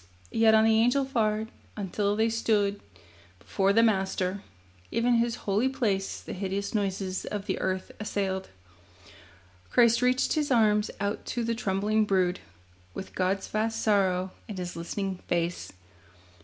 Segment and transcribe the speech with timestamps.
[0.31, 2.81] Yet on the Angel fared, until they stood
[3.37, 4.41] Before the Master.
[4.89, 8.49] (Even His holy place The hideous noises of the earth assailed.)
[9.69, 12.39] Christ reached His arms out to the trembling brood,
[12.95, 15.71] With God's vast sorrow in His listening face.